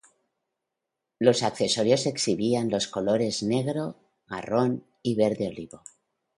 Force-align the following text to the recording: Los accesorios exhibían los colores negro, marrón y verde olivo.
Los 1.19 1.43
accesorios 1.43 2.07
exhibían 2.07 2.71
los 2.71 2.87
colores 2.87 3.43
negro, 3.43 3.97
marrón 4.25 4.83
y 5.03 5.13
verde 5.13 5.49
olivo. 5.49 5.83